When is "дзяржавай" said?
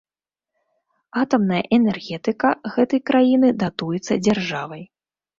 4.25-4.83